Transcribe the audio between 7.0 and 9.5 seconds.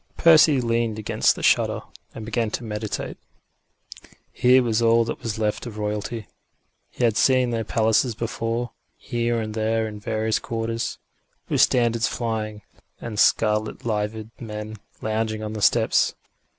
had seen their palaces before, here